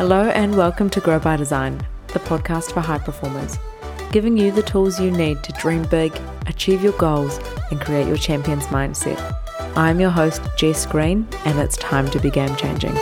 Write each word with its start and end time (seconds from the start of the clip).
Hello, 0.00 0.30
and 0.30 0.56
welcome 0.56 0.88
to 0.88 1.00
Grow 1.02 1.18
by 1.18 1.36
Design, 1.36 1.86
the 2.06 2.20
podcast 2.20 2.72
for 2.72 2.80
high 2.80 2.96
performers, 2.96 3.58
giving 4.12 4.34
you 4.34 4.50
the 4.50 4.62
tools 4.62 4.98
you 4.98 5.10
need 5.10 5.42
to 5.42 5.52
dream 5.60 5.82
big, 5.82 6.18
achieve 6.46 6.82
your 6.82 6.94
goals, 6.94 7.38
and 7.70 7.78
create 7.78 8.06
your 8.06 8.16
champion's 8.16 8.64
mindset. 8.68 9.20
I'm 9.76 10.00
your 10.00 10.08
host, 10.08 10.40
Jess 10.56 10.86
Green, 10.86 11.28
and 11.44 11.58
it's 11.58 11.76
time 11.76 12.08
to 12.12 12.18
be 12.18 12.30
game 12.30 12.56
changing. 12.56 12.94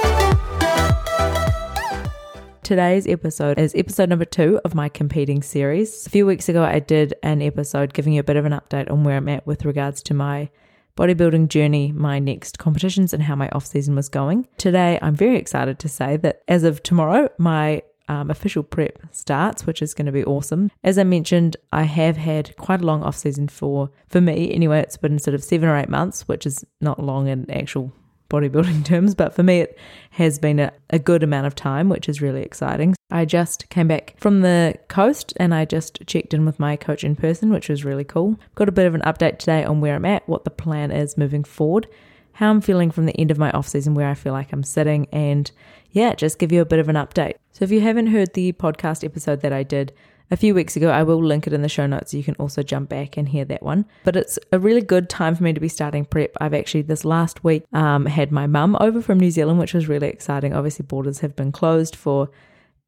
Today's 2.64 3.06
episode 3.06 3.60
is 3.60 3.76
episode 3.76 4.08
number 4.08 4.24
two 4.24 4.60
of 4.64 4.74
my 4.74 4.88
competing 4.88 5.40
series. 5.40 6.04
A 6.04 6.10
few 6.10 6.26
weeks 6.26 6.48
ago, 6.48 6.64
I 6.64 6.80
did 6.80 7.14
an 7.22 7.42
episode 7.42 7.94
giving 7.94 8.14
you 8.14 8.18
a 8.18 8.24
bit 8.24 8.34
of 8.34 8.44
an 8.44 8.50
update 8.50 8.90
on 8.90 9.04
where 9.04 9.18
I'm 9.18 9.28
at 9.28 9.46
with 9.46 9.64
regards 9.64 10.02
to 10.02 10.14
my 10.14 10.50
bodybuilding 10.98 11.48
journey, 11.48 11.92
my 11.92 12.18
next 12.18 12.59
competitions, 12.59 13.14
and 13.14 13.23
how 13.23 13.36
my 13.36 13.48
off 13.50 13.64
season 13.64 13.95
was 13.95 14.09
going. 14.09 14.48
Today, 14.56 14.98
I'm 15.00 15.14
very 15.14 15.36
excited 15.36 15.78
to 15.78 15.88
say 15.88 16.16
that 16.18 16.42
as 16.48 16.64
of 16.64 16.82
tomorrow, 16.82 17.30
my 17.38 17.82
um, 18.09 18.30
official 18.30 18.62
prep 18.62 18.98
starts, 19.12 19.64
which 19.66 19.80
is 19.80 19.95
going 19.95 20.06
to 20.06 20.12
be 20.12 20.24
awesome. 20.24 20.70
As 20.82 20.98
I 20.98 21.04
mentioned, 21.04 21.56
I 21.73 21.84
have 21.84 22.16
had 22.16 22.56
quite 22.56 22.80
a 22.80 22.87
long 22.87 23.02
off 23.04 23.16
season 23.16 23.48
for 23.48 23.90
for 24.09 24.20
me. 24.20 24.52
Anyway, 24.52 24.80
it's 24.80 24.96
been 24.96 25.18
sort 25.18 25.34
of 25.34 25.45
seven 25.45 25.68
or 25.68 25.76
eight 25.76 25.88
months, 25.88 26.26
which 26.26 26.46
is 26.46 26.64
not 26.80 27.02
long 27.02 27.28
in 27.28 27.48
actual 27.51 27.92
bodybuilding 28.30 28.84
terms, 28.84 29.14
but 29.14 29.34
for 29.34 29.42
me, 29.42 29.60
it 29.60 29.78
has 30.10 30.38
been 30.38 30.59
a, 30.59 30.73
a 30.91 30.98
good 30.98 31.23
amount 31.23 31.46
of 31.46 31.55
time, 31.55 31.88
which 31.88 32.09
is 32.09 32.20
really 32.20 32.42
exciting. 32.42 32.95
I 33.10 33.24
just 33.24 33.68
came 33.70 33.88
back 33.88 34.14
from 34.18 34.42
the 34.42 34.74
coast 34.88 35.32
and 35.37 35.54
I 35.54 35.64
just 35.64 36.06
checked 36.06 36.34
in 36.34 36.45
with 36.45 36.60
my 36.60 36.77
coach 36.77 37.04
in 37.04 37.16
person, 37.16 37.51
which 37.51 37.68
was 37.68 37.84
really 37.84 38.04
cool. 38.04 38.38
Got 38.54 38.68
a 38.68 38.73
bit 38.73 38.87
of 38.87 38.95
an 38.95 39.01
update 39.02 39.38
today 39.38 39.64
on 39.64 39.80
where 39.80 39.95
I'm 39.95 40.04
at, 40.04 40.28
what 40.28 40.45
the 40.45 40.51
plan 40.51 40.91
is 40.91 41.16
moving 41.16 41.45
forward, 41.45 41.88
how 42.32 42.51
I'm 42.51 42.60
feeling 42.60 42.91
from 42.91 43.06
the 43.06 43.18
end 43.18 43.30
of 43.30 43.38
my 43.38 43.51
off 43.52 43.68
season, 43.68 43.95
where 43.95 44.09
I 44.09 44.15
feel 44.15 44.32
like 44.32 44.52
I'm 44.52 44.62
sitting, 44.62 45.09
and 45.10 45.51
yeah, 45.90 46.15
just 46.15 46.38
give 46.38 46.52
you 46.52 46.60
a 46.60 46.66
bit 46.66 46.79
of 46.79 46.88
an 46.88 46.96
update. 46.96 47.34
So 47.52 47.65
if 47.65 47.71
you 47.71 47.80
haven't 47.80 48.09
heard 48.09 48.34
the 48.34 48.52
podcast 48.52 49.04
episode 49.04 49.40
that 49.40 49.52
I 49.52 49.62
did 49.62 49.93
a 50.30 50.37
few 50.37 50.54
weeks 50.54 50.76
ago. 50.76 50.90
I 50.90 51.02
will 51.02 51.23
link 51.23 51.46
it 51.46 51.52
in 51.52 51.62
the 51.62 51.68
show 51.68 51.87
notes 51.87 52.10
so 52.10 52.16
you 52.16 52.24
can 52.24 52.34
also 52.37 52.62
jump 52.62 52.88
back 52.88 53.16
and 53.16 53.29
hear 53.29 53.45
that 53.46 53.62
one. 53.62 53.87
But 54.04 54.16
it's 54.16 54.38
a 54.52 54.59
really 54.59 54.80
good 54.80 55.09
time 55.09 55.34
for 55.34 55.43
me 55.43 55.52
to 55.52 55.60
be 55.60 55.68
starting 55.68 56.04
prep. 56.04 56.37
I've 56.40 56.54
actually 56.54 56.82
this 56.82 57.04
last 57.04 57.45
week 57.45 57.65
um, 57.73 58.07
had 58.07 58.32
my 58.32 58.46
mum 58.46 58.76
over 58.80 59.01
from 59.01 59.21
New 59.21 59.30
Zealand, 59.30 59.59
which 59.59 59.74
was 59.74 59.88
really 59.88 60.09
exciting. 60.09 60.52
Obviously, 60.52 60.84
borders 60.84 61.21
have 61.21 61.37
been 61.37 61.52
closed 61.52 61.96
for 61.96 62.30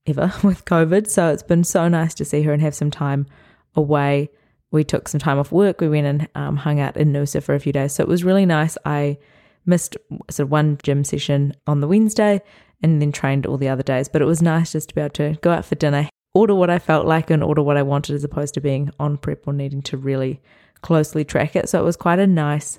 ever 0.06 0.32
with 0.42 0.64
COVID, 0.64 1.08
so 1.08 1.28
it's 1.28 1.42
been 1.42 1.64
so 1.64 1.88
nice 1.88 2.14
to 2.14 2.24
see 2.24 2.42
her 2.42 2.52
and 2.52 2.62
have 2.62 2.74
some 2.74 2.90
time 2.90 3.26
away. 3.74 4.30
We 4.72 4.84
took 4.84 5.08
some 5.08 5.20
time 5.20 5.38
off 5.38 5.50
work. 5.50 5.80
We 5.80 5.88
went 5.88 6.06
and 6.06 6.28
um, 6.34 6.56
hung 6.56 6.78
out 6.78 6.96
in 6.96 7.12
Noosa 7.12 7.42
for 7.42 7.54
a 7.54 7.60
few 7.60 7.72
days, 7.72 7.92
so 7.92 8.02
it 8.02 8.08
was 8.08 8.24
really 8.24 8.46
nice. 8.46 8.78
I 8.84 9.18
missed 9.66 9.96
sort 10.30 10.46
of 10.46 10.50
one 10.50 10.78
gym 10.82 11.04
session 11.04 11.54
on 11.66 11.80
the 11.80 11.88
Wednesday 11.88 12.40
and 12.82 13.00
then 13.00 13.12
trained 13.12 13.46
all 13.46 13.58
the 13.58 13.68
other 13.68 13.82
days. 13.82 14.08
But 14.08 14.22
it 14.22 14.26
was 14.26 14.40
nice 14.40 14.72
just 14.72 14.88
to 14.90 14.94
be 14.94 15.00
able 15.00 15.10
to 15.10 15.36
go 15.42 15.50
out 15.50 15.64
for 15.64 15.74
dinner, 15.74 16.08
order 16.34 16.54
what 16.54 16.70
I 16.70 16.78
felt 16.78 17.06
like 17.06 17.30
and 17.30 17.42
order 17.42 17.62
what 17.62 17.76
I 17.76 17.82
wanted 17.82 18.14
as 18.14 18.24
opposed 18.24 18.54
to 18.54 18.60
being 18.60 18.90
on 19.00 19.16
prep 19.16 19.46
or 19.46 19.52
needing 19.52 19.82
to 19.82 19.96
really 19.96 20.40
closely 20.82 21.24
track 21.24 21.56
it. 21.56 21.68
So 21.68 21.80
it 21.80 21.84
was 21.84 21.96
quite 21.96 22.18
a 22.18 22.26
nice 22.26 22.78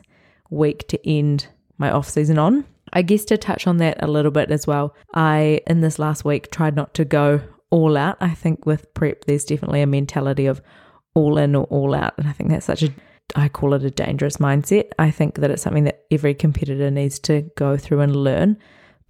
week 0.50 0.88
to 0.90 1.10
end 1.10 1.48
my 1.78 1.92
off 1.92 2.10
season 2.10 2.38
on. 2.38 2.66
I 2.94 3.02
guess 3.02 3.26
to 3.26 3.38
touch 3.38 3.68
on 3.68 3.78
that 3.78 4.02
a 4.04 4.08
little 4.08 4.32
bit 4.32 4.52
as 4.52 4.68
well, 4.68 4.96
I 5.14 5.62
in 5.68 5.82
this 5.82 6.00
last 6.00 6.26
week 6.26 6.52
tried 6.52 6.76
not 6.76 6.94
to 6.96 7.06
go 7.06 7.42
all 7.70 7.96
out. 7.96 8.18
I 8.20 8.32
think 8.32 8.66
with 8.66 8.94
prep, 8.94 9.26
there's 9.26 9.46
definitely 9.46 9.82
a 9.82 9.88
mentality 9.88 10.46
of 10.46 10.62
all 11.14 11.38
in 11.38 11.56
or 11.56 11.66
all 11.66 11.96
out. 11.96 12.14
And 12.18 12.28
I 12.28 12.32
think 12.34 12.50
that's 12.50 12.66
such 12.66 12.84
a 12.84 12.90
I 13.36 13.48
call 13.48 13.74
it 13.74 13.84
a 13.84 13.92
dangerous 13.92 14.38
mindset. 14.38 14.90
I 15.00 15.10
think 15.12 15.36
that 15.36 15.52
it's 15.52 15.62
something 15.62 15.86
that 15.86 16.04
every 16.12 16.34
competitor 16.34 16.92
needs 16.92 17.20
to 17.20 17.44
go 17.56 17.78
through 17.78 18.02
and 18.02 18.16
learn 18.16 18.58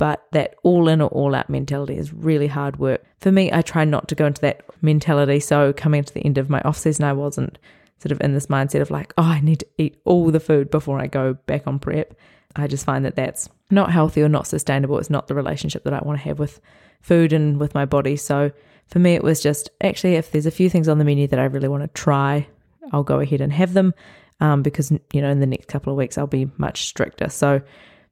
but 0.02 0.25
that 0.31 0.55
all 0.63 0.88
in 0.88 0.99
or 0.99 1.09
all 1.09 1.35
out 1.35 1.47
mentality 1.47 1.95
is 1.95 2.11
really 2.11 2.47
hard 2.47 2.79
work. 2.79 3.06
For 3.19 3.31
me, 3.31 3.53
I 3.53 3.62
try 3.62 3.85
not 3.85 4.07
to 4.07 4.16
go 4.16 4.25
into 4.25 4.41
that 4.41 4.63
mentality. 4.81 5.39
So 5.39 5.73
coming 5.73 6.03
to 6.03 6.12
the 6.12 6.25
end 6.25 6.39
of 6.39 6.50
my 6.50 6.59
off 6.62 6.79
season, 6.79 7.06
I 7.06 7.13
wasn't 7.13 7.59
sort 8.00 8.12
of 8.12 8.19
in 8.19 8.34
this 8.34 8.47
mindset 8.47 8.81
of 8.81 8.89
like, 8.89 9.13
oh, 9.19 9.25
I 9.25 9.41
need 9.41 9.59
to 9.59 9.67
eat 9.78 10.01
all 10.03 10.31
the 10.31 10.39
food 10.39 10.72
before 10.72 11.00
I 11.00 11.06
go 11.06 11.35
back 11.45 11.67
on 11.67 11.78
prep. 11.78 12.16
I 12.56 12.66
just 12.66 12.84
find 12.84 13.06
that 13.06 13.16
that's 13.16 13.47
not 13.69 13.91
healthy 13.91 14.23
or 14.23 14.28
not 14.28 14.47
sustainable. 14.47 14.97
It's 14.97 15.12
not 15.12 15.28
the 15.28 15.35
relationship 15.35 15.84
that 15.84 15.94
I 15.94 16.00
want 16.03 16.18
to 16.18 16.25
have 16.25 16.39
with 16.39 16.59
food 17.01 17.31
and 17.31 17.59
with 17.59 17.75
my 17.75 17.85
body. 17.85 18.16
So 18.16 18.51
for 18.88 18.97
me, 18.97 19.13
it 19.13 19.23
was 19.23 19.39
just 19.39 19.69
actually, 19.83 20.16
if 20.16 20.31
there's 20.31 20.47
a 20.47 20.51
few 20.51 20.68
things 20.68 20.88
on 20.88 20.97
the 20.97 21.06
menu 21.06 21.28
that 21.28 21.38
I 21.38 21.44
really 21.44 21.68
want 21.68 21.83
to 21.83 21.89
try, 21.89 22.47
I'll 22.91 23.03
go 23.03 23.19
ahead 23.19 23.39
and 23.41 23.53
have 23.53 23.73
them 23.73 23.94
um, 24.39 24.63
because, 24.63 24.89
you 25.13 25.22
know, 25.22 25.29
in 25.29 25.41
the 25.41 25.45
next 25.45 25.68
couple 25.68 25.94
of 25.94 25.97
weeks, 25.97 26.18
I'll 26.18 26.25
be 26.25 26.50
much 26.57 26.88
stricter. 26.88 27.29
So 27.29 27.62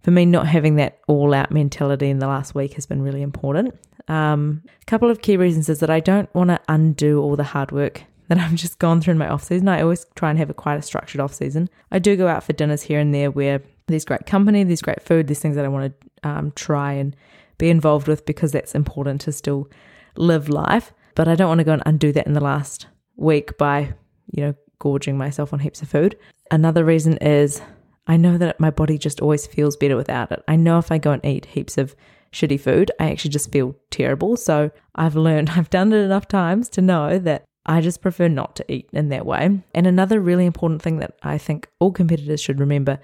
for 0.03 0.11
me, 0.11 0.25
not 0.25 0.47
having 0.47 0.75
that 0.75 0.99
all 1.07 1.33
out 1.33 1.51
mentality 1.51 2.09
in 2.09 2.19
the 2.19 2.27
last 2.27 2.55
week 2.55 2.73
has 2.73 2.85
been 2.85 3.01
really 3.01 3.21
important. 3.21 3.75
Um, 4.07 4.63
a 4.81 4.85
couple 4.85 5.09
of 5.09 5.21
key 5.21 5.37
reasons 5.37 5.69
is 5.69 5.79
that 5.79 5.89
I 5.89 5.99
don't 5.99 6.33
want 6.33 6.49
to 6.49 6.59
undo 6.67 7.21
all 7.21 7.35
the 7.35 7.43
hard 7.43 7.71
work 7.71 8.03
that 8.27 8.37
I've 8.37 8.55
just 8.55 8.79
gone 8.79 9.01
through 9.01 9.13
in 9.13 9.17
my 9.17 9.27
off 9.27 9.43
season. 9.43 9.67
I 9.67 9.81
always 9.81 10.05
try 10.15 10.29
and 10.29 10.39
have 10.39 10.49
a 10.49 10.53
quite 10.53 10.79
a 10.79 10.81
structured 10.81 11.19
off 11.19 11.33
season. 11.33 11.69
I 11.91 11.99
do 11.99 12.15
go 12.15 12.27
out 12.27 12.43
for 12.43 12.53
dinners 12.53 12.83
here 12.83 12.99
and 12.99 13.13
there 13.13 13.29
where 13.31 13.61
there's 13.87 14.05
great 14.05 14.25
company, 14.25 14.63
there's 14.63 14.81
great 14.81 15.01
food, 15.01 15.27
there's 15.27 15.39
things 15.39 15.55
that 15.55 15.65
I 15.65 15.69
want 15.69 15.93
to 15.93 16.29
um, 16.29 16.51
try 16.55 16.93
and 16.93 17.15
be 17.57 17.69
involved 17.69 18.07
with 18.07 18.25
because 18.25 18.51
that's 18.51 18.75
important 18.75 19.21
to 19.21 19.31
still 19.31 19.67
live 20.15 20.47
life. 20.47 20.93
But 21.15 21.27
I 21.27 21.35
don't 21.35 21.49
want 21.49 21.59
to 21.59 21.65
go 21.65 21.73
and 21.73 21.83
undo 21.85 22.11
that 22.13 22.27
in 22.27 22.33
the 22.33 22.39
last 22.39 22.87
week 23.15 23.57
by, 23.57 23.93
you 24.31 24.43
know, 24.43 24.55
gorging 24.77 25.17
myself 25.17 25.51
on 25.51 25.59
heaps 25.59 25.81
of 25.81 25.89
food. 25.89 26.17
Another 26.51 26.85
reason 26.85 27.17
is 27.17 27.61
I 28.09 28.17
know 28.17 28.39
that 28.39 28.59
my 28.59 28.71
body 28.71 28.97
just 28.97 29.21
always 29.21 29.45
feels 29.45 29.77
better 29.77 29.95
without 29.95 30.31
it. 30.31 30.43
I 30.47 30.55
know 30.55 30.79
if 30.79 30.91
I 30.91 30.97
go 30.97 31.11
and 31.11 31.23
eat 31.23 31.45
heaps 31.45 31.77
of 31.77 31.95
shitty 32.33 32.59
food, 32.59 32.89
I 32.99 33.11
actually 33.11 33.29
just 33.29 33.51
feel 33.51 33.75
terrible. 33.91 34.35
So 34.35 34.71
I've 34.95 35.15
learned, 35.15 35.49
I've 35.55 35.69
done 35.69 35.93
it 35.93 35.97
enough 35.97 36.27
times 36.27 36.69
to 36.69 36.81
know 36.81 37.19
that 37.19 37.45
I 37.67 37.81
just 37.81 38.01
prefer 38.01 38.27
not 38.27 38.55
to 38.55 38.65
eat 38.67 38.89
in 38.91 39.09
that 39.09 39.27
way. 39.27 39.61
And 39.75 39.85
another 39.85 40.19
really 40.19 40.47
important 40.47 40.81
thing 40.81 40.97
that 40.97 41.19
I 41.21 41.37
think 41.37 41.69
all 41.77 41.91
competitors 41.91 42.41
should 42.41 42.59
remember, 42.59 42.97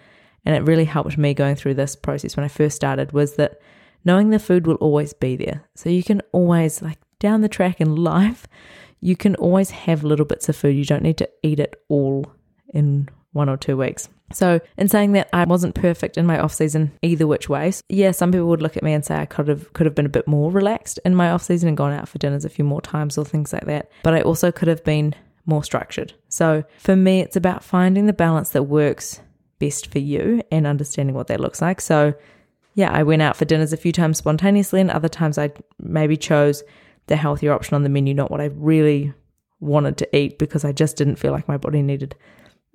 and 0.43 0.55
it 0.55 0.67
really 0.67 0.85
helped 0.85 1.19
me 1.19 1.35
going 1.35 1.55
through 1.55 1.75
this 1.75 1.95
process 1.95 2.35
when 2.35 2.43
I 2.43 2.47
first 2.49 2.75
started, 2.75 3.11
was 3.11 3.35
that 3.35 3.61
knowing 4.05 4.31
the 4.31 4.39
food 4.39 4.66
will 4.66 4.75
always 4.75 5.13
be 5.13 5.35
there. 5.35 5.61
So 5.75 5.91
you 5.91 6.03
can 6.03 6.23
always, 6.31 6.81
like 6.81 6.97
down 7.19 7.41
the 7.41 7.47
track 7.47 7.79
in 7.79 7.95
life, 8.03 8.47
you 9.01 9.16
can 9.16 9.35
always 9.35 9.69
have 9.69 10.03
little 10.03 10.25
bits 10.25 10.49
of 10.49 10.55
food. 10.55 10.75
You 10.75 10.85
don't 10.85 11.03
need 11.03 11.17
to 11.17 11.29
eat 11.43 11.59
it 11.59 11.79
all 11.89 12.25
in 12.73 13.07
one 13.33 13.49
or 13.49 13.57
two 13.57 13.77
weeks. 13.77 14.09
So, 14.34 14.59
in 14.78 14.88
saying 14.88 15.12
that, 15.13 15.30
I 15.34 15.46
wasn't 15.46 15.75
perfect 15.75 16.18
in 16.18 16.25
my 16.25 16.40
off 16.40 16.53
season 16.53 16.91
either 17.02 17.28
which 17.28 17.47
way. 17.47 17.72
So, 17.72 17.81
yeah, 17.90 18.12
some 18.12 18.31
people 18.31 18.47
would 18.47 18.62
look 18.62 18.75
at 18.75 18.84
me 18.84 18.94
and 18.94 19.06
say 19.06 19.16
I 19.16 19.25
could 19.25 19.47
have 19.47 19.72
could 19.74 19.86
have 19.86 19.96
been 19.96 20.06
a 20.06 20.09
bit 20.09 20.28
more 20.28 20.52
relaxed 20.52 21.00
in 21.06 21.16
my 21.16 21.30
off 21.30 21.44
season 21.44 21.68
and 21.68 21.78
gone 21.78 21.94
out 21.94 22.09
for 22.09 22.18
dinners 22.18 22.46
a 22.46 22.50
few 22.50 22.66
more 22.66 22.81
times 22.81 23.18
or 23.18 23.25
things 23.25 23.53
like 23.53 23.66
that. 23.66 23.91
But 24.03 24.16
I 24.16 24.22
also 24.22 24.52
could 24.52 24.68
have 24.68 24.84
been 24.84 25.14
more 25.46 25.64
structured. 25.64 26.14
So, 26.28 26.64
for 26.80 26.96
me, 26.96 27.22
it's 27.22 27.35
about 27.35 27.64
finding 27.64 28.08
the 28.08 28.14
balance 28.14 28.50
that 28.52 28.64
works 28.64 29.22
best 29.59 29.91
for 29.91 30.00
you 30.00 30.41
and 30.52 30.66
understanding 30.66 31.16
what 31.16 31.28
that 31.28 31.40
looks 31.40 31.62
like. 31.62 31.80
So, 31.80 32.14
yeah, 32.74 32.91
I 32.91 33.03
went 33.03 33.22
out 33.22 33.38
for 33.38 33.46
dinners 33.46 33.74
a 33.74 33.78
few 33.78 33.91
times 33.91 34.18
spontaneously, 34.18 34.81
and 34.81 34.91
other 34.91 35.08
times 35.08 35.38
I 35.38 35.52
maybe 35.80 36.18
chose 36.18 36.64
the 37.08 37.16
healthier 37.16 37.53
option 37.53 37.75
on 37.75 37.84
the 37.84 37.90
menu, 37.90 38.14
not 38.14 38.31
what 38.31 38.41
I 38.41 38.46
really 38.56 39.14
wanted 39.59 39.97
to 39.97 40.16
eat 40.16 40.38
because 40.38 40.66
I 40.66 40.72
just 40.72 40.97
didn't 40.97 41.16
feel 41.16 41.31
like 41.31 41.47
my 41.47 41.58
body 41.58 41.81
needed 41.81 42.16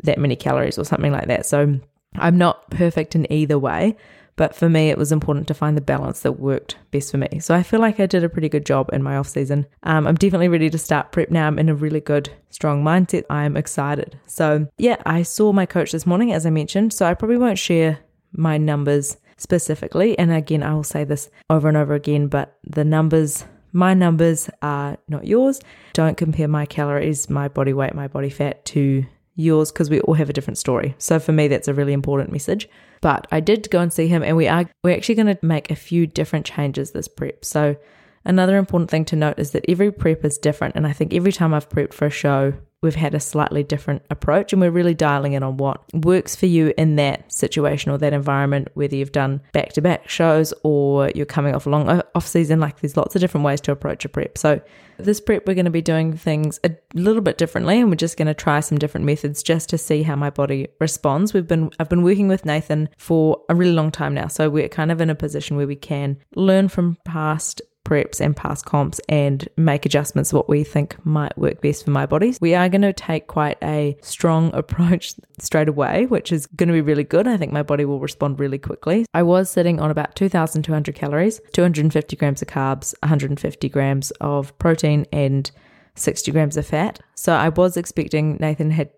that 0.05 0.19
many 0.19 0.37
calories 0.37 0.79
or 0.79 0.85
something 0.85 1.13
like 1.13 1.27
that. 1.27 1.47
So 1.47 1.79
I'm 2.17 2.39
not 2.39 2.71
perfect 2.71 3.15
in 3.15 3.31
either 3.33 3.59
way, 3.59 3.97
but 4.37 4.55
for 4.55 4.69
me, 4.69 4.89
it 4.89 4.99
was 4.99 5.13
important 5.13 5.49
to 5.49 5.55
find 5.55 5.77
the 5.77 5.83
balance 5.83 6.21
that 6.21 6.41
worked 6.41 6.77
best 6.91 7.11
for 7.11 7.19
me. 7.19 7.41
So 7.41 7.55
I 7.55 7.63
feel 7.63 7.81
like 7.81 8.01
I 8.01 8.07
did 8.07 8.25
a 8.25 8.29
pretty 8.29 8.49
good 8.49 8.65
job 8.65 8.89
in 8.93 9.03
my 9.03 9.17
off 9.17 9.29
season. 9.29 9.67
Um, 9.83 10.07
I'm 10.07 10.15
definitely 10.15 10.49
ready 10.49 10.71
to 10.71 10.79
start 10.79 11.13
prep 11.13 11.31
now. 11.31 11.47
I'm 11.47 11.59
in 11.59 11.69
a 11.69 11.75
really 11.75 12.01
good, 12.01 12.31
strong 12.49 12.83
mindset. 12.83 13.25
I'm 13.29 13.57
excited. 13.57 14.19
So 14.27 14.67
yeah, 14.79 14.97
I 15.05 15.23
saw 15.23 15.53
my 15.53 15.67
coach 15.67 15.93
this 15.93 16.07
morning, 16.07 16.33
as 16.33 16.47
I 16.47 16.51
mentioned. 16.51 16.93
So 16.93 17.07
I 17.07 17.15
probably 17.15 17.37
won't 17.37 17.59
share 17.59 17.99
my 18.33 18.57
numbers 18.57 19.19
specifically. 19.37 20.19
And 20.19 20.33
again, 20.33 20.63
I 20.63 20.75
will 20.75 20.85
say 20.85 21.05
this 21.05 21.29
over 21.49 21.69
and 21.69 21.77
over 21.77 21.95
again, 21.95 22.29
but 22.29 22.57
the 22.65 22.85
numbers 22.85 23.45
my 23.73 23.95
numbers 23.95 24.51
are 24.63 24.97
not 25.09 25.27
yours. 25.27 25.61
Don't 25.93 26.17
compare 26.17 26.49
my 26.49 26.67
calories, 26.67 27.31
my 27.31 27.47
body 27.47 27.73
weight, 27.73 27.95
my 27.95 28.09
body 28.09 28.31
fat 28.31 28.65
to 28.67 29.05
yours 29.41 29.73
because 29.73 29.91
we 29.91 30.01
all 30.01 30.15
have 30.15 30.31
a 30.31 30.33
different 30.33 30.59
story. 30.59 30.95
So 30.99 31.19
for 31.19 31.33
me, 31.33 31.49
that's 31.49 31.69
a 31.69 31.75
really 31.75 31.93
important 31.93 32.33
message. 32.33 32.69
But 33.01 33.27
I 33.31 33.41
did 33.41 33.71
go 33.71 33.81
and 33.81 33.93
see 33.93 34.09
him, 34.09 34.23
and 34.23 34.37
we 34.37 34.47
are 34.47 34.69
we're 34.85 34.95
actually 34.97 35.15
going 35.17 35.35
to 35.35 35.47
make 35.47 35.71
a 35.71 35.77
few 35.77 36.07
different 36.07 36.47
changes 36.47 36.93
this 36.93 37.09
prep. 37.09 37.45
So 37.45 37.77
another 38.25 38.57
important 38.57 38.91
thing 38.91 39.05
to 39.07 39.17
note 39.17 39.39
is 39.39 39.53
that 39.53 39.65
every 39.69 39.91
prep 39.91 40.25
is 40.25 40.39
different, 40.39 40.77
and 40.77 40.87
I 40.87 40.93
think 40.93 41.15
every 41.15 41.33
time 41.33 41.55
I've 41.55 41.69
prepped 41.69 41.95
for 41.95 42.07
a 42.07 42.11
show, 42.11 42.53
we've 42.83 42.95
had 42.95 43.15
a 43.15 43.21
slightly 43.21 43.63
different 43.63 44.03
approach 44.11 44.53
and 44.53 44.61
we're 44.61 44.71
really 44.71 44.95
dialing 44.95 45.35
in 45.35 45.43
on 45.43 45.57
what 45.57 45.83
works 45.93 46.35
for 46.35 46.47
you 46.47 46.73
in 46.79 46.97
that 46.97 47.31
situation 47.31 47.93
or 47.93 47.99
that 47.99 48.13
environment 48.13 48.69
whether 48.75 48.97
you've 48.97 49.13
done 49.13 49.41
back-to-back 49.53 50.09
shows 50.09 50.55
or 50.63 51.11
you're 51.15 51.27
coming 51.27 51.55
off 51.55 51.67
a 51.67 51.71
long 51.71 52.03
off 52.15 52.27
season 52.27 52.61
like 52.61 52.81
there's 52.81 52.97
lots 52.97 53.15
of 53.15 53.21
different 53.21 53.45
ways 53.45 53.61
to 53.61 53.73
approach 53.73 54.05
a 54.05 54.09
prep. 54.09 54.39
So 54.39 54.61
this 54.99 55.21
prep 55.21 55.47
we're 55.47 55.55
going 55.55 55.65
to 55.65 55.71
be 55.71 55.83
doing 55.83 56.17
things 56.17 56.61
a 56.65 56.71
little 56.95 57.23
bit 57.23 57.39
differently 57.39 57.81
and 57.81 57.91
we're 57.91 57.97
just 57.97 58.17
going 58.17 58.29
to 58.29 58.35
try 58.35 58.61
some 58.61 58.79
different 58.79 59.07
methods 59.07 59.43
just 59.43 59.69
to 59.71 59.79
see 59.79 60.03
how 60.03 60.17
my 60.17 60.31
body 60.31 60.69
responds. 60.81 61.35
We've 61.35 61.47
been 61.47 61.71
I've 61.79 61.89
been 61.89 62.03
working 62.03 62.29
with 62.29 62.45
Nathan 62.45 62.89
for 62.97 63.43
a 63.49 63.55
really 63.55 63.73
long 63.73 63.91
time 63.91 64.15
now 64.15 64.29
so 64.29 64.49
we're 64.49 64.69
kind 64.69 64.91
of 64.91 65.01
in 65.01 65.11
a 65.11 65.15
position 65.15 65.57
where 65.57 65.67
we 65.67 65.77
can 65.77 66.19
learn 66.35 66.69
from 66.69 66.97
past 67.05 67.61
preps 67.85 68.21
and 68.21 68.37
past 68.37 68.65
comps 68.65 69.01
and 69.09 69.49
make 69.57 69.87
adjustments 69.87 70.33
what 70.33 70.49
we 70.49 70.65
think 70.65 70.97
might 71.05 71.37
work 71.37 71.61
best 71.61 71.85
for 71.85 71.91
my 71.91 72.07
body. 72.07 72.37
We 72.41 72.55
are 72.55 72.69
going 72.69 72.83
to 72.83 72.93
take 72.93 73.27
quite 73.27 73.59
a 73.63 73.97
strong 74.03 74.51
approach 74.55 75.15
straight 75.39 75.69
away, 75.69 76.07
which 76.07 76.33
is 76.33 76.47
going 76.47 76.69
to 76.69 76.73
be 76.73 76.81
really 76.81 77.05
good. 77.05 77.27
I 77.27 77.37
think 77.37 77.53
my 77.53 77.63
body 77.63 77.85
will 77.85 78.01
respond 78.01 78.39
really 78.39 78.59
quickly. 78.59 79.07
I 79.15 79.23
was 79.23 79.51
sitting 79.51 79.81
on 79.81 79.91
about 79.91 80.15
2,200 80.17 80.95
calories, 80.95 81.41
250 81.53 82.17
grams 82.17 82.43
of 82.43 82.49
carbs, 82.49 82.95
150 83.03 83.69
grams 83.69 84.11
of 84.21 84.57
protein, 84.59 85.07
and 85.13 85.51
60 85.97 86.33
grams 86.33 86.57
of 86.57 86.67
fat. 86.67 87.01
So 87.15 87.33
I 87.33 87.51
was 87.51 87.77
expecting 87.77 88.37
Nathan 88.41 88.71
had 88.71 88.91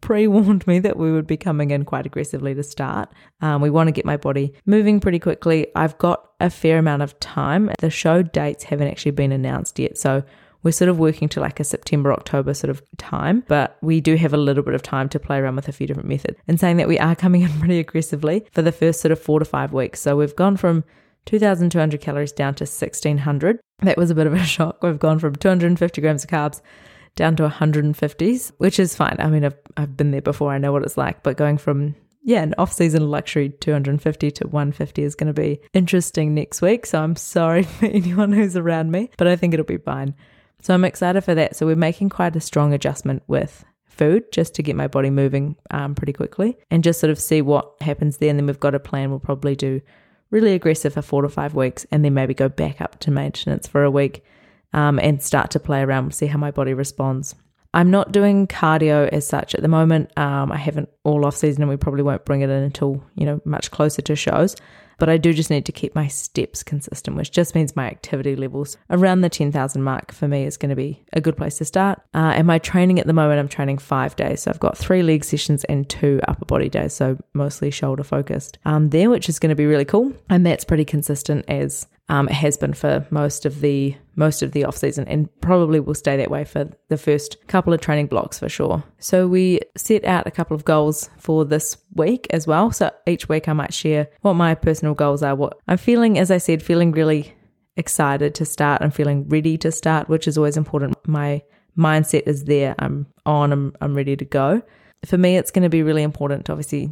pre 0.00 0.26
warned 0.26 0.66
me 0.66 0.78
that 0.80 0.96
we 0.96 1.12
would 1.12 1.26
be 1.26 1.36
coming 1.36 1.70
in 1.70 1.84
quite 1.84 2.06
aggressively 2.06 2.54
to 2.54 2.62
start. 2.62 3.10
Um, 3.40 3.60
we 3.60 3.70
want 3.70 3.88
to 3.88 3.92
get 3.92 4.04
my 4.04 4.16
body 4.16 4.54
moving 4.66 5.00
pretty 5.00 5.18
quickly. 5.18 5.66
I've 5.74 5.98
got 5.98 6.30
a 6.40 6.50
fair 6.50 6.78
amount 6.78 7.02
of 7.02 7.18
time. 7.20 7.70
The 7.80 7.90
show 7.90 8.22
dates 8.22 8.64
haven't 8.64 8.88
actually 8.88 9.12
been 9.12 9.32
announced 9.32 9.78
yet. 9.78 9.98
So 9.98 10.24
we're 10.62 10.72
sort 10.72 10.88
of 10.88 10.98
working 10.98 11.28
to 11.30 11.40
like 11.40 11.60
a 11.60 11.64
September, 11.64 12.12
October 12.12 12.52
sort 12.52 12.70
of 12.70 12.82
time, 12.96 13.44
but 13.46 13.78
we 13.80 14.00
do 14.00 14.16
have 14.16 14.34
a 14.34 14.38
little 14.38 14.62
bit 14.62 14.74
of 14.74 14.82
time 14.82 15.08
to 15.10 15.20
play 15.20 15.38
around 15.38 15.56
with 15.56 15.68
a 15.68 15.72
few 15.72 15.86
different 15.86 16.08
methods. 16.08 16.38
And 16.48 16.58
saying 16.58 16.78
that 16.78 16.88
we 16.88 16.98
are 16.98 17.14
coming 17.14 17.42
in 17.42 17.50
pretty 17.58 17.78
aggressively 17.78 18.44
for 18.52 18.62
the 18.62 18.72
first 18.72 19.00
sort 19.00 19.12
of 19.12 19.20
four 19.20 19.38
to 19.38 19.44
five 19.44 19.72
weeks. 19.72 20.00
So 20.00 20.16
we've 20.16 20.34
gone 20.34 20.56
from 20.56 20.84
2,200 21.26 22.00
calories 22.00 22.32
down 22.32 22.54
to 22.54 22.64
1,600. 22.64 23.60
That 23.82 23.96
was 23.96 24.10
a 24.10 24.14
bit 24.14 24.26
of 24.26 24.32
a 24.32 24.44
shock. 24.44 24.82
We've 24.82 24.98
gone 24.98 25.18
from 25.18 25.36
250 25.36 26.00
grams 26.00 26.24
of 26.24 26.30
carbs 26.30 26.60
down 27.18 27.36
to 27.36 27.48
150s, 27.48 28.52
which 28.58 28.78
is 28.78 28.96
fine. 28.96 29.16
I 29.18 29.28
mean, 29.28 29.44
I've, 29.44 29.56
I've 29.76 29.96
been 29.96 30.12
there 30.12 30.22
before. 30.22 30.52
I 30.52 30.58
know 30.58 30.72
what 30.72 30.84
it's 30.84 30.96
like, 30.96 31.22
but 31.22 31.36
going 31.36 31.58
from 31.58 31.96
yeah, 32.22 32.42
an 32.42 32.54
off 32.58 32.72
season 32.72 33.10
luxury 33.10 33.48
250 33.48 34.30
to 34.30 34.46
150 34.46 35.02
is 35.02 35.14
going 35.14 35.26
to 35.26 35.32
be 35.32 35.60
interesting 35.72 36.34
next 36.34 36.62
week. 36.62 36.86
So 36.86 37.02
I'm 37.02 37.16
sorry 37.16 37.62
for 37.64 37.86
anyone 37.86 38.32
who's 38.32 38.56
around 38.56 38.92
me, 38.92 39.10
but 39.18 39.26
I 39.26 39.34
think 39.34 39.52
it'll 39.52 39.66
be 39.66 39.78
fine. 39.78 40.14
So 40.62 40.74
I'm 40.74 40.84
excited 40.84 41.22
for 41.22 41.34
that. 41.34 41.56
So 41.56 41.66
we're 41.66 41.76
making 41.76 42.08
quite 42.08 42.36
a 42.36 42.40
strong 42.40 42.72
adjustment 42.72 43.22
with 43.26 43.64
food 43.86 44.30
just 44.30 44.54
to 44.54 44.62
get 44.62 44.76
my 44.76 44.86
body 44.86 45.10
moving 45.10 45.56
um, 45.72 45.94
pretty 45.94 46.12
quickly 46.12 46.56
and 46.70 46.84
just 46.84 47.00
sort 47.00 47.10
of 47.10 47.18
see 47.18 47.42
what 47.42 47.74
happens 47.80 48.18
there. 48.18 48.30
And 48.30 48.38
then 48.38 48.46
we've 48.46 48.60
got 48.60 48.74
a 48.74 48.80
plan. 48.80 49.10
We'll 49.10 49.18
probably 49.18 49.56
do 49.56 49.80
really 50.30 50.52
aggressive 50.52 50.94
for 50.94 51.02
four 51.02 51.22
to 51.22 51.28
five 51.28 51.54
weeks 51.54 51.84
and 51.90 52.04
then 52.04 52.14
maybe 52.14 52.34
go 52.34 52.48
back 52.48 52.80
up 52.80 53.00
to 53.00 53.10
maintenance 53.10 53.66
for 53.66 53.82
a 53.82 53.90
week 53.90 54.22
um, 54.72 54.98
and 54.98 55.22
start 55.22 55.50
to 55.52 55.60
play 55.60 55.80
around, 55.82 56.14
see 56.14 56.26
how 56.26 56.38
my 56.38 56.50
body 56.50 56.74
responds. 56.74 57.34
I'm 57.74 57.90
not 57.90 58.12
doing 58.12 58.46
cardio 58.46 59.08
as 59.08 59.26
such 59.26 59.54
at 59.54 59.62
the 59.62 59.68
moment. 59.68 60.10
Um, 60.16 60.50
I 60.50 60.56
haven't 60.56 60.88
all 61.04 61.26
off 61.26 61.36
season, 61.36 61.62
and 61.62 61.70
we 61.70 61.76
probably 61.76 62.02
won't 62.02 62.24
bring 62.24 62.40
it 62.40 62.50
in 62.50 62.62
until 62.62 63.04
you 63.14 63.26
know 63.26 63.40
much 63.44 63.70
closer 63.70 64.02
to 64.02 64.16
shows. 64.16 64.56
But 64.98 65.08
I 65.08 65.16
do 65.16 65.32
just 65.32 65.48
need 65.48 65.64
to 65.66 65.72
keep 65.72 65.94
my 65.94 66.08
steps 66.08 66.64
consistent, 66.64 67.16
which 67.16 67.30
just 67.30 67.54
means 67.54 67.76
my 67.76 67.86
activity 67.86 68.34
levels 68.34 68.76
around 68.90 69.20
the 69.20 69.28
10,000 69.28 69.82
mark 69.82 70.12
for 70.12 70.26
me 70.26 70.44
is 70.44 70.56
going 70.56 70.70
to 70.70 70.76
be 70.76 71.04
a 71.12 71.20
good 71.20 71.36
place 71.36 71.58
to 71.58 71.64
start. 71.64 72.02
Uh, 72.14 72.32
and 72.34 72.46
my 72.48 72.58
training 72.58 72.98
at 72.98 73.06
the 73.06 73.12
moment, 73.12 73.38
I'm 73.38 73.48
training 73.48 73.78
five 73.78 74.16
days. 74.16 74.42
So 74.42 74.50
I've 74.50 74.58
got 74.58 74.76
three 74.76 75.04
leg 75.04 75.24
sessions 75.24 75.62
and 75.64 75.88
two 75.88 76.20
upper 76.26 76.44
body 76.44 76.68
days. 76.68 76.94
So 76.94 77.16
mostly 77.32 77.70
shoulder 77.70 78.02
focused 78.02 78.58
um, 78.64 78.90
there, 78.90 79.08
which 79.08 79.28
is 79.28 79.38
going 79.38 79.50
to 79.50 79.56
be 79.56 79.66
really 79.66 79.84
cool. 79.84 80.12
And 80.28 80.44
that's 80.44 80.64
pretty 80.64 80.84
consistent 80.84 81.44
as 81.46 81.86
um, 82.08 82.28
it 82.28 82.34
has 82.34 82.56
been 82.56 82.72
for 82.72 83.06
most 83.10 83.44
of 83.44 83.60
the 83.60 83.94
most 84.16 84.42
of 84.42 84.52
the 84.52 84.64
off 84.64 84.76
season, 84.76 85.06
and 85.06 85.28
probably 85.40 85.78
will 85.78 85.94
stay 85.94 86.16
that 86.16 86.30
way 86.30 86.44
for 86.44 86.68
the 86.88 86.96
first 86.96 87.36
couple 87.46 87.72
of 87.72 87.80
training 87.80 88.06
blocks 88.06 88.38
for 88.38 88.48
sure. 88.48 88.82
So 88.98 89.28
we 89.28 89.60
set 89.76 90.04
out 90.04 90.26
a 90.26 90.30
couple 90.30 90.54
of 90.54 90.64
goals 90.64 91.10
for 91.18 91.44
this 91.44 91.76
week 91.94 92.26
as 92.30 92.46
well. 92.46 92.72
So 92.72 92.90
each 93.06 93.28
week 93.28 93.48
I 93.48 93.52
might 93.52 93.74
share 93.74 94.08
what 94.22 94.34
my 94.34 94.54
personal 94.54 94.94
goals 94.94 95.22
are, 95.22 95.34
what 95.34 95.58
I'm 95.68 95.78
feeling. 95.78 96.18
As 96.18 96.30
I 96.30 96.38
said, 96.38 96.62
feeling 96.62 96.92
really 96.92 97.34
excited 97.76 98.34
to 98.34 98.44
start. 98.44 98.82
I'm 98.82 98.90
feeling 98.90 99.28
ready 99.28 99.56
to 99.58 99.70
start, 99.70 100.08
which 100.08 100.26
is 100.26 100.36
always 100.36 100.56
important. 100.56 100.96
My 101.06 101.42
mindset 101.76 102.26
is 102.26 102.44
there. 102.44 102.74
I'm 102.78 103.06
on. 103.24 103.52
I'm 103.52 103.76
I'm 103.80 103.94
ready 103.94 104.16
to 104.16 104.24
go. 104.24 104.62
For 105.06 105.16
me, 105.16 105.36
it's 105.36 105.52
going 105.52 105.62
to 105.62 105.68
be 105.68 105.82
really 105.82 106.02
important. 106.02 106.50
Obviously, 106.50 106.90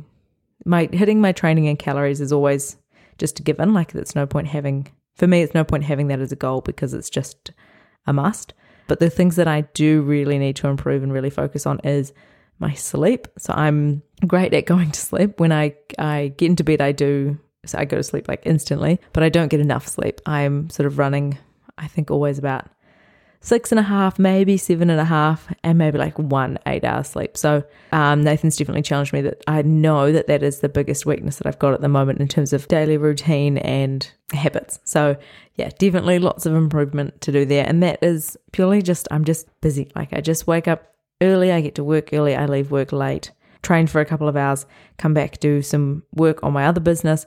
my 0.64 0.88
hitting 0.92 1.20
my 1.20 1.32
training 1.32 1.66
and 1.66 1.78
calories 1.78 2.20
is 2.20 2.32
always 2.32 2.76
just 3.18 3.40
a 3.40 3.42
given. 3.42 3.74
Like, 3.74 3.92
there's 3.92 4.14
no 4.14 4.26
point 4.26 4.46
having 4.46 4.86
for 5.16 5.26
me, 5.26 5.42
it's 5.42 5.54
no 5.54 5.64
point 5.64 5.84
having 5.84 6.08
that 6.08 6.20
as 6.20 6.32
a 6.32 6.36
goal 6.36 6.60
because 6.60 6.94
it's 6.94 7.10
just 7.10 7.50
a 8.06 8.12
must. 8.12 8.54
But 8.86 9.00
the 9.00 9.10
things 9.10 9.36
that 9.36 9.48
I 9.48 9.62
do 9.74 10.02
really 10.02 10.38
need 10.38 10.56
to 10.56 10.68
improve 10.68 11.02
and 11.02 11.12
really 11.12 11.30
focus 11.30 11.66
on 11.66 11.80
is 11.80 12.12
my 12.58 12.72
sleep. 12.74 13.26
So 13.38 13.52
I'm 13.52 14.02
great 14.26 14.54
at 14.54 14.66
going 14.66 14.90
to 14.90 15.00
sleep. 15.00 15.40
When 15.40 15.52
I, 15.52 15.74
I 15.98 16.32
get 16.36 16.50
into 16.50 16.64
bed, 16.64 16.80
I 16.80 16.92
do, 16.92 17.38
so 17.64 17.78
I 17.78 17.84
go 17.84 17.96
to 17.96 18.02
sleep 18.02 18.28
like 18.28 18.42
instantly, 18.44 19.00
but 19.12 19.22
I 19.22 19.28
don't 19.28 19.48
get 19.48 19.60
enough 19.60 19.88
sleep. 19.88 20.20
I'm 20.26 20.70
sort 20.70 20.86
of 20.86 20.98
running, 20.98 21.38
I 21.76 21.88
think, 21.88 22.10
always 22.10 22.38
about 22.38 22.68
six 23.41 23.73
and 23.73 23.79
a 23.79 23.83
half, 23.83 24.19
maybe 24.19 24.56
seven 24.56 24.91
and 24.91 25.00
a 25.00 25.05
half, 25.05 25.53
and 25.62 25.79
maybe 25.79 25.99
like 25.99 26.19
one 26.19 26.59
eight 26.67 26.85
hour 26.85 27.05
sleep. 27.05 27.37
So 27.37 27.65
um, 27.93 28.23
Nathan's 28.23 28.56
definitely 28.56 28.83
challenged 28.83 29.12
me 29.12 29.21
that 29.23 29.43
I 29.47 29.62
know 29.62 30.12
that 30.12 30.27
that 30.27 30.43
is 30.43 30.61
the 30.61 30.69
biggest 30.69 31.06
weakness 31.06 31.37
that 31.37 31.47
I've 31.47 31.59
got 31.59 31.75
at 31.75 31.81
the 31.81 31.88
moment 31.88 32.21
in 32.21 32.29
terms 32.29 32.53
of 32.53 32.69
daily 32.69 32.97
routine 32.97 33.59
and 33.59 34.11
habits. 34.33 34.81
So 34.85 35.17
yeah, 35.55 35.71
definitely 35.79 36.19
lots 36.19 36.47
of 36.47 36.55
improvement 36.55 37.21
to 37.23 37.33
do 37.33 37.44
there. 37.44 37.67
And 37.67 37.83
that 37.83 37.99
is 38.03 38.37
purely 38.53 38.83
just, 38.83 39.09
I'm 39.11 39.25
just 39.25 39.49
busy. 39.61 39.91
Like 39.94 40.12
I 40.12 40.21
just 40.21 40.47
wake 40.47 40.69
up 40.69 40.94
early, 41.21 41.53
I 41.53 41.61
get 41.61 41.75
to 41.77 41.85
work 41.85 42.11
early, 42.12 42.35
I 42.35 42.47
leave 42.47 42.71
work 42.71 42.93
late, 42.93 43.31
train 43.62 43.87
for 43.87 44.00
a 44.00 44.05
couple 44.05 44.29
of 44.29 44.37
hours, 44.37 44.67
come 44.99 45.15
back, 45.15 45.41
do 45.41 45.62
some 45.62 46.03
work 46.15 46.43
on 46.43 46.53
my 46.53 46.67
other 46.67 46.81
business 46.81 47.25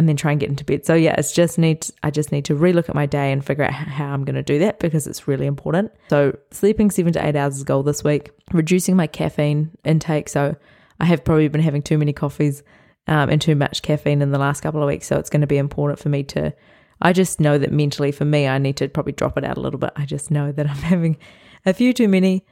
and 0.00 0.08
then 0.08 0.16
try 0.16 0.30
and 0.30 0.40
get 0.40 0.48
into 0.48 0.64
bed. 0.64 0.86
So 0.86 0.94
yeah, 0.94 1.14
it's 1.18 1.30
just 1.30 1.58
need 1.58 1.86
I 2.02 2.10
just 2.10 2.32
need 2.32 2.46
to 2.46 2.54
relook 2.54 2.88
at 2.88 2.94
my 2.94 3.04
day 3.04 3.32
and 3.32 3.44
figure 3.44 3.64
out 3.64 3.72
how 3.74 4.06
I'm 4.06 4.24
going 4.24 4.34
to 4.34 4.42
do 4.42 4.58
that 4.60 4.78
because 4.78 5.06
it's 5.06 5.28
really 5.28 5.44
important. 5.44 5.92
So 6.08 6.38
sleeping 6.52 6.90
7 6.90 7.12
to 7.12 7.26
8 7.26 7.36
hours 7.36 7.58
is 7.58 7.64
goal 7.64 7.82
this 7.82 8.02
week. 8.02 8.30
Reducing 8.50 8.96
my 8.96 9.06
caffeine 9.06 9.70
intake. 9.84 10.30
So 10.30 10.56
I 11.00 11.04
have 11.04 11.22
probably 11.22 11.48
been 11.48 11.60
having 11.60 11.82
too 11.82 11.98
many 11.98 12.14
coffees 12.14 12.62
um, 13.08 13.28
and 13.28 13.42
too 13.42 13.54
much 13.54 13.82
caffeine 13.82 14.22
in 14.22 14.30
the 14.30 14.38
last 14.38 14.62
couple 14.62 14.82
of 14.82 14.86
weeks, 14.86 15.06
so 15.06 15.18
it's 15.18 15.28
going 15.28 15.42
to 15.42 15.46
be 15.46 15.58
important 15.58 15.98
for 15.98 16.08
me 16.08 16.22
to 16.24 16.54
I 17.02 17.12
just 17.12 17.40
know 17.40 17.58
that 17.58 17.72
mentally 17.72 18.10
for 18.10 18.24
me 18.24 18.48
I 18.48 18.56
need 18.56 18.78
to 18.78 18.88
probably 18.88 19.12
drop 19.12 19.36
it 19.36 19.44
out 19.44 19.58
a 19.58 19.60
little 19.60 19.78
bit. 19.78 19.92
I 19.96 20.06
just 20.06 20.30
know 20.30 20.50
that 20.50 20.66
I'm 20.70 20.76
having 20.76 21.18
a 21.66 21.74
few 21.74 21.92
too 21.92 22.08
many 22.08 22.46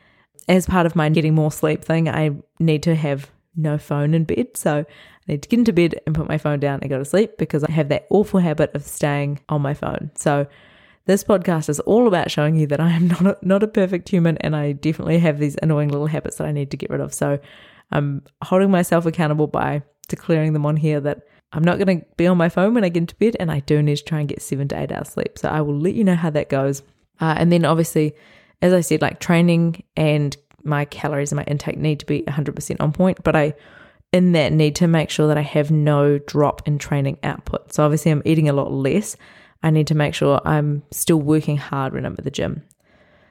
as 0.48 0.66
part 0.66 0.84
of 0.84 0.94
my 0.94 1.08
getting 1.08 1.34
more 1.34 1.50
sleep 1.50 1.82
thing. 1.82 2.10
I 2.10 2.32
need 2.60 2.82
to 2.82 2.94
have 2.94 3.30
no 3.58 3.76
phone 3.76 4.14
in 4.14 4.24
bed. 4.24 4.56
So 4.56 4.78
I 4.78 4.84
need 5.32 5.42
to 5.42 5.48
get 5.48 5.58
into 5.58 5.72
bed 5.72 6.00
and 6.06 6.14
put 6.14 6.28
my 6.28 6.38
phone 6.38 6.60
down 6.60 6.80
and 6.80 6.88
go 6.88 6.98
to 6.98 7.04
sleep 7.04 7.36
because 7.36 7.64
I 7.64 7.70
have 7.72 7.88
that 7.90 8.06
awful 8.10 8.40
habit 8.40 8.74
of 8.74 8.84
staying 8.84 9.40
on 9.48 9.60
my 9.60 9.74
phone. 9.74 10.10
So 10.14 10.46
this 11.04 11.24
podcast 11.24 11.68
is 11.68 11.80
all 11.80 12.06
about 12.06 12.30
showing 12.30 12.56
you 12.56 12.66
that 12.68 12.80
I 12.80 12.90
am 12.90 13.08
not 13.08 13.26
a, 13.26 13.36
not 13.42 13.62
a 13.62 13.68
perfect 13.68 14.08
human 14.08 14.38
and 14.38 14.54
I 14.56 14.72
definitely 14.72 15.18
have 15.18 15.38
these 15.38 15.56
annoying 15.62 15.88
little 15.88 16.06
habits 16.06 16.36
that 16.36 16.46
I 16.46 16.52
need 16.52 16.70
to 16.70 16.76
get 16.76 16.90
rid 16.90 17.00
of. 17.00 17.12
So 17.12 17.38
I'm 17.90 18.22
holding 18.42 18.70
myself 18.70 19.06
accountable 19.06 19.46
by 19.46 19.82
declaring 20.08 20.52
them 20.52 20.66
on 20.66 20.76
here 20.76 21.00
that 21.00 21.22
I'm 21.52 21.64
not 21.64 21.78
going 21.78 22.00
to 22.00 22.06
be 22.16 22.26
on 22.26 22.36
my 22.36 22.48
phone 22.48 22.74
when 22.74 22.84
I 22.84 22.90
get 22.90 23.00
into 23.00 23.14
bed 23.16 23.36
and 23.40 23.50
I 23.50 23.60
do 23.60 23.82
need 23.82 23.96
to 23.96 24.04
try 24.04 24.20
and 24.20 24.28
get 24.28 24.42
seven 24.42 24.68
to 24.68 24.78
eight 24.78 24.92
hours 24.92 25.08
sleep. 25.08 25.38
So 25.38 25.48
I 25.48 25.62
will 25.62 25.78
let 25.78 25.94
you 25.94 26.04
know 26.04 26.14
how 26.14 26.30
that 26.30 26.50
goes. 26.50 26.82
Uh, 27.20 27.34
and 27.38 27.50
then 27.50 27.64
obviously, 27.64 28.14
as 28.60 28.72
I 28.72 28.82
said, 28.82 29.00
like 29.00 29.18
training 29.18 29.82
and 29.96 30.36
my 30.64 30.84
calories 30.84 31.32
and 31.32 31.36
my 31.36 31.44
intake 31.44 31.78
need 31.78 32.00
to 32.00 32.06
be 32.06 32.22
100% 32.22 32.76
on 32.80 32.92
point, 32.92 33.22
but 33.22 33.36
I 33.36 33.54
in 34.12 34.32
that 34.32 34.52
need 34.52 34.74
to 34.76 34.86
make 34.86 35.10
sure 35.10 35.28
that 35.28 35.36
I 35.38 35.42
have 35.42 35.70
no 35.70 36.18
drop 36.18 36.66
in 36.66 36.78
training 36.78 37.18
output. 37.22 37.72
So 37.72 37.84
obviously 37.84 38.10
I'm 38.10 38.22
eating 38.24 38.48
a 38.48 38.54
lot 38.54 38.72
less. 38.72 39.16
I 39.62 39.70
need 39.70 39.86
to 39.88 39.94
make 39.94 40.14
sure 40.14 40.40
I'm 40.44 40.82
still 40.90 41.20
working 41.20 41.56
hard 41.56 41.92
when 41.92 42.06
I'm 42.06 42.14
at 42.16 42.24
the 42.24 42.30
gym. 42.30 42.62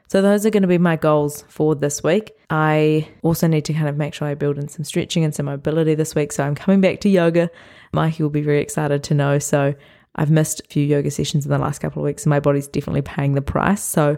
So 0.09 0.21
those 0.21 0.45
are 0.45 0.49
going 0.49 0.61
to 0.61 0.67
be 0.67 0.77
my 0.77 0.95
goals 0.95 1.43
for 1.49 1.75
this 1.75 2.01
week. 2.01 2.31
I 2.49 3.09
also 3.23 3.47
need 3.47 3.65
to 3.65 3.73
kind 3.73 3.89
of 3.89 3.97
make 3.97 4.13
sure 4.13 4.27
I 4.27 4.35
build 4.35 4.57
in 4.57 4.69
some 4.69 4.85
stretching 4.85 5.23
and 5.25 5.35
some 5.35 5.47
mobility 5.47 5.95
this 5.95 6.15
week. 6.15 6.31
So 6.31 6.43
I'm 6.43 6.55
coming 6.55 6.79
back 6.79 7.01
to 7.01 7.09
yoga. 7.09 7.49
Mikey 7.91 8.23
will 8.23 8.29
be 8.29 8.41
very 8.41 8.61
excited 8.61 9.03
to 9.05 9.13
know. 9.13 9.39
So 9.39 9.73
I've 10.15 10.31
missed 10.31 10.61
a 10.61 10.67
few 10.67 10.85
yoga 10.85 11.11
sessions 11.11 11.45
in 11.45 11.51
the 11.51 11.57
last 11.57 11.79
couple 11.79 12.01
of 12.01 12.05
weeks 12.05 12.23
and 12.23 12.29
my 12.29 12.39
body's 12.39 12.67
definitely 12.67 13.01
paying 13.01 13.33
the 13.33 13.41
price. 13.41 13.83
So 13.83 14.17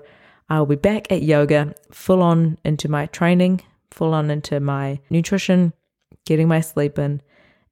I'll 0.50 0.66
be 0.66 0.76
back 0.76 1.12
at 1.12 1.22
yoga, 1.22 1.76
full 1.92 2.22
on 2.22 2.58
into 2.66 2.90
my 2.90 3.06
training, 3.08 3.62
full 3.92 4.14
on 4.14 4.32
into 4.32 4.60
my 4.60 5.00
nutrition, 5.10 5.74
getting 6.26 6.48
my 6.48 6.62
sleep 6.62 6.98
in, 6.98 7.22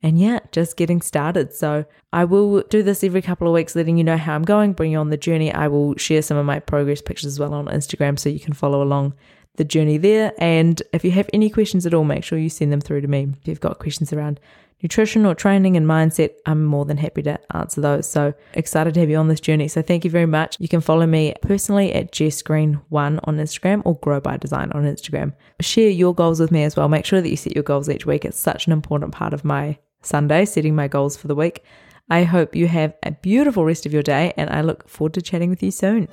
and 0.03 0.19
yeah, 0.19 0.39
just 0.51 0.77
getting 0.77 1.01
started. 1.01 1.53
So 1.53 1.85
I 2.13 2.25
will 2.25 2.61
do 2.63 2.83
this 2.83 3.03
every 3.03 3.21
couple 3.21 3.47
of 3.47 3.53
weeks, 3.53 3.75
letting 3.75 3.97
you 3.97 4.03
know 4.03 4.17
how 4.17 4.35
I'm 4.35 4.43
going, 4.43 4.73
bring 4.73 4.91
you 4.91 4.99
on 4.99 5.09
the 5.09 5.17
journey. 5.17 5.51
I 5.51 5.67
will 5.67 5.95
share 5.97 6.21
some 6.21 6.37
of 6.37 6.45
my 6.45 6.59
progress 6.59 7.01
pictures 7.01 7.33
as 7.33 7.39
well 7.39 7.53
on 7.53 7.65
Instagram 7.65 8.19
so 8.19 8.29
you 8.29 8.39
can 8.39 8.53
follow 8.53 8.83
along 8.83 9.15
the 9.57 9.65
journey 9.65 9.97
there. 9.97 10.33
And 10.37 10.81
if 10.93 11.03
you 11.03 11.11
have 11.11 11.29
any 11.33 11.49
questions 11.49 11.85
at 11.85 11.93
all, 11.93 12.03
make 12.03 12.23
sure 12.23 12.39
you 12.39 12.49
send 12.49 12.71
them 12.71 12.81
through 12.81 13.01
to 13.01 13.07
me. 13.07 13.27
If 13.41 13.47
you've 13.47 13.59
got 13.59 13.79
questions 13.79 14.13
around 14.13 14.39
nutrition 14.81 15.25
or 15.25 15.33
training 15.33 15.75
and 15.75 15.85
mindset, 15.85 16.31
I'm 16.45 16.63
more 16.63 16.85
than 16.85 16.97
happy 16.97 17.23
to 17.23 17.39
answer 17.55 17.81
those. 17.81 18.09
So 18.09 18.33
excited 18.53 18.93
to 18.93 18.99
have 18.99 19.09
you 19.09 19.17
on 19.17 19.27
this 19.27 19.39
journey. 19.39 19.67
So 19.67 19.81
thank 19.81 20.05
you 20.05 20.11
very 20.11 20.25
much. 20.25 20.57
You 20.59 20.67
can 20.67 20.81
follow 20.81 21.05
me 21.05 21.33
personally 21.41 21.93
at 21.93 22.11
Jess 22.11 22.41
Green 22.41 22.79
one 22.89 23.19
on 23.23 23.37
Instagram 23.37 23.81
or 23.85 23.95
Grow 23.95 24.19
by 24.19 24.37
Design 24.37 24.71
on 24.73 24.83
Instagram. 24.83 25.33
Share 25.59 25.89
your 25.89 26.13
goals 26.13 26.39
with 26.39 26.51
me 26.51 26.63
as 26.63 26.75
well. 26.75 26.87
Make 26.87 27.05
sure 27.05 27.21
that 27.21 27.29
you 27.29 27.37
set 27.37 27.55
your 27.55 27.63
goals 27.63 27.89
each 27.89 28.05
week. 28.05 28.23
It's 28.25 28.39
such 28.39 28.67
an 28.67 28.73
important 28.73 29.13
part 29.13 29.33
of 29.33 29.43
my 29.43 29.77
Sunday, 30.03 30.45
setting 30.45 30.75
my 30.75 30.87
goals 30.87 31.17
for 31.17 31.27
the 31.27 31.35
week. 31.35 31.63
I 32.09 32.23
hope 32.23 32.55
you 32.55 32.67
have 32.67 32.93
a 33.03 33.11
beautiful 33.11 33.65
rest 33.65 33.85
of 33.85 33.93
your 33.93 34.03
day 34.03 34.33
and 34.37 34.49
I 34.49 34.61
look 34.61 34.87
forward 34.87 35.15
to 35.15 35.21
chatting 35.21 35.49
with 35.49 35.61
you 35.61 35.71
soon. 35.71 36.07